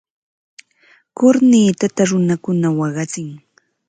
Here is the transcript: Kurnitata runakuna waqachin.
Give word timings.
Kurnitata 1.17 2.01
runakuna 2.09 2.67
waqachin. 2.79 3.27